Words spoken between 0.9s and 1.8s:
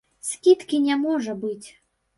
можа быць.